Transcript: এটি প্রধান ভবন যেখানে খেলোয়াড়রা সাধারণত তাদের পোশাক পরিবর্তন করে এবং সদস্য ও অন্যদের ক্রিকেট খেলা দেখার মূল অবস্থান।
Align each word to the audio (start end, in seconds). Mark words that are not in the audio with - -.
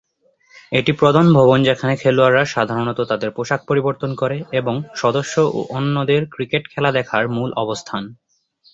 এটি 0.71 0.91
প্রধান 0.93 1.25
ভবন 1.33 1.59
যেখানে 1.63 1.93
খেলোয়াড়রা 1.97 2.43
সাধারণত 2.45 2.99
তাদের 3.03 3.29
পোশাক 3.31 3.61
পরিবর্তন 3.69 4.11
করে 4.15 4.37
এবং 4.51 4.75
সদস্য 4.95 5.35
ও 5.49 5.59
অন্যদের 5.77 6.21
ক্রিকেট 6.33 6.63
খেলা 6.73 6.91
দেখার 6.97 7.23
মূল 7.35 7.49
অবস্থান। 7.63 8.03